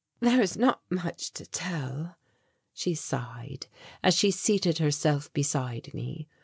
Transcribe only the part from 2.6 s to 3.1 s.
she